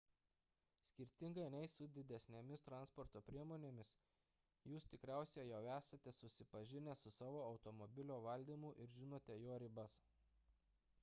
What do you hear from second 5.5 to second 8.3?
jau esate susipažinę su savo automobilio